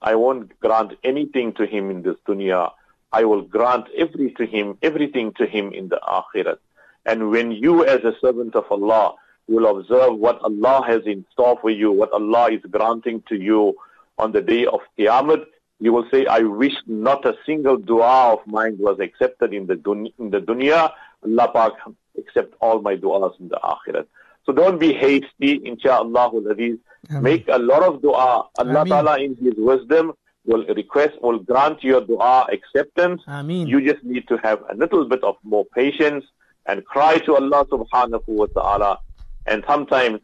I 0.00 0.14
won't 0.14 0.58
grant 0.60 0.92
anything 1.02 1.52
to 1.54 1.66
him 1.66 1.90
in 1.90 2.02
this 2.02 2.16
dunya. 2.26 2.72
I 3.12 3.24
will 3.24 3.42
grant 3.42 3.86
every 3.96 4.32
to 4.34 4.46
him, 4.46 4.78
everything 4.82 5.32
to 5.34 5.46
him 5.46 5.72
in 5.72 5.88
the 5.88 6.00
akhirat. 6.06 6.58
And 7.06 7.30
when 7.30 7.52
you 7.52 7.84
as 7.84 8.04
a 8.04 8.14
servant 8.20 8.54
of 8.54 8.70
Allah 8.70 9.14
will 9.48 9.66
observe 9.66 10.16
what 10.16 10.40
Allah 10.42 10.84
has 10.86 11.02
in 11.06 11.24
store 11.32 11.58
for 11.60 11.70
you, 11.70 11.90
what 11.90 12.12
Allah 12.12 12.52
is 12.52 12.60
granting 12.70 13.22
to 13.28 13.36
you 13.36 13.76
on 14.18 14.32
the 14.32 14.42
day 14.42 14.66
of 14.66 14.80
Qiyamah, 14.98 15.46
you 15.80 15.92
will 15.92 16.06
say, 16.10 16.26
I 16.26 16.40
wish 16.40 16.74
not 16.86 17.24
a 17.24 17.36
single 17.46 17.76
dua 17.76 18.34
of 18.34 18.46
mine 18.46 18.76
was 18.78 18.98
accepted 19.00 19.54
in 19.54 19.66
the, 19.66 19.76
dun- 19.76 20.12
in 20.18 20.30
the 20.30 20.40
dunya. 20.40 20.92
Allah 21.24 21.50
Pak 21.52 21.72
accept 22.18 22.54
all 22.60 22.80
my 22.80 22.96
du'as 22.96 23.38
in 23.40 23.48
the 23.48 23.58
akhirat. 23.62 24.06
So 24.48 24.54
don't 24.54 24.80
be 24.80 24.94
hasty, 24.94 25.58
inshaAllah. 25.60 26.78
Make 27.20 27.46
a 27.48 27.58
lot 27.58 27.82
of 27.82 28.00
dua. 28.00 28.46
Allah 28.58 28.80
Ameen. 28.80 28.86
Ta'ala 28.88 29.18
in 29.18 29.36
His 29.36 29.52
wisdom 29.58 30.14
will 30.46 30.64
request, 30.74 31.20
will 31.20 31.38
grant 31.40 31.84
your 31.84 32.00
dua 32.00 32.46
acceptance. 32.50 33.20
Ameen. 33.28 33.66
You 33.66 33.82
just 33.82 34.02
need 34.02 34.26
to 34.28 34.38
have 34.38 34.60
a 34.70 34.74
little 34.74 35.06
bit 35.06 35.22
of 35.22 35.36
more 35.42 35.66
patience 35.74 36.24
and 36.64 36.82
cry 36.86 37.18
to 37.26 37.34
Allah 37.36 37.66
subhanahu 37.66 38.22
wa 38.28 38.46
ta'ala 38.46 38.98
and 39.46 39.62
sometimes 39.68 40.20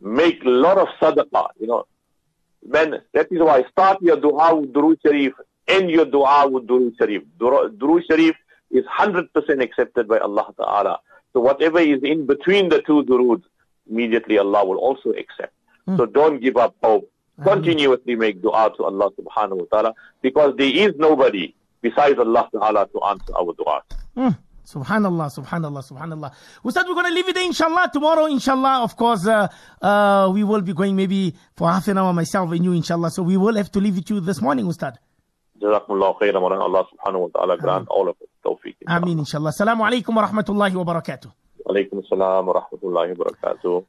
make 0.00 0.44
a 0.44 0.48
lot 0.48 0.78
of 0.78 0.86
sadaqah, 1.00 1.48
you 1.58 1.66
know. 1.66 1.84
Then 2.62 3.02
that 3.14 3.26
is 3.32 3.40
why 3.40 3.64
start 3.72 3.98
your 4.02 4.20
dua 4.20 4.54
with 4.54 4.72
Durood 4.72 4.98
Sharif, 5.04 5.32
end 5.66 5.90
your 5.90 6.04
dua 6.04 6.46
with 6.48 6.68
Durood 6.68 6.96
Sharif. 6.96 7.22
Dur- 7.40 7.70
Durood 7.70 8.02
Sharif 8.08 8.36
is 8.70 8.84
100% 8.84 9.26
accepted 9.64 10.06
by 10.06 10.18
Allah 10.18 10.46
ta'ala. 10.56 11.00
So 11.32 11.40
whatever 11.40 11.78
is 11.78 12.00
in 12.02 12.26
between 12.26 12.68
the 12.68 12.82
two 12.82 13.04
duroods, 13.04 13.44
immediately 13.90 14.38
Allah 14.38 14.64
will 14.64 14.78
also 14.78 15.10
accept. 15.10 15.52
So 15.96 16.04
don't 16.04 16.40
give 16.40 16.56
up 16.58 16.74
hope. 16.82 17.10
Continuously 17.42 18.14
make 18.16 18.42
dua 18.42 18.70
to 18.76 18.84
Allah 18.84 19.10
subhanahu 19.12 19.58
wa 19.58 19.64
ta'ala 19.70 19.94
because 20.20 20.54
there 20.58 20.66
is 20.68 20.92
nobody 20.98 21.54
besides 21.80 22.18
Allah 22.18 22.48
ta'ala 22.52 22.88
to 22.88 23.00
answer 23.04 23.32
our 23.38 23.54
dua. 23.54 23.82
Mm. 24.16 24.36
Subhanallah, 24.66 25.32
subhanallah, 25.32 25.82
subhanallah. 25.90 26.30
Ustad, 26.62 26.84
we're 26.86 26.94
going 26.94 27.06
to 27.06 27.12
leave 27.12 27.28
it 27.28 27.34
there, 27.36 27.44
inshallah. 27.44 27.88
Tomorrow, 27.90 28.26
inshallah, 28.26 28.82
of 28.82 28.96
course, 28.96 29.26
uh, 29.26 29.48
uh, 29.80 30.30
we 30.34 30.44
will 30.44 30.60
be 30.60 30.74
going 30.74 30.94
maybe 30.94 31.34
for 31.56 31.70
half 31.70 31.88
an 31.88 31.96
hour, 31.96 32.12
myself 32.12 32.52
and 32.52 32.62
you, 32.62 32.72
inshallah. 32.72 33.10
So 33.10 33.22
we 33.22 33.38
will 33.38 33.54
have 33.56 33.72
to 33.72 33.80
leave 33.80 33.96
it 33.96 34.04
to 34.06 34.16
you 34.16 34.20
this 34.20 34.42
morning, 34.42 34.66
Ustad. 34.66 34.98
Jazakumullah 35.62 36.18
khairan 36.20 36.60
Allah 36.60 36.84
subhanahu 36.92 37.20
wa 37.20 37.28
ta'ala 37.34 37.56
grant 37.56 37.88
all 37.88 38.10
of 38.10 38.16
us 38.20 38.28
tawfiq. 38.42 38.76
Ameen, 38.86 39.18
inshallah. 39.18 39.50
Assalamu 39.50 39.84
alaikum 39.84 40.16
wa 40.16 40.22
rahmatullahi 40.22 40.74
wa 40.76 40.84
barakatuh. 40.84 41.30
Alaikum 41.66 42.00
assalam 42.00 42.46
wa 42.46 42.54
rahmatullahi 42.60 43.12
wa 43.12 43.24
barakatuh. 43.24 43.84